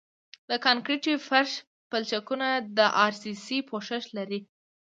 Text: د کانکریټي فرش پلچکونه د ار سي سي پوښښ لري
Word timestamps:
د 0.49 0.51
کانکریټي 0.65 1.13
فرش 1.27 1.51
پلچکونه 1.89 2.47
د 2.77 2.79
ار 3.05 3.13
سي 3.21 3.33
سي 3.45 3.57
پوښښ 3.69 4.03
لري 4.17 4.39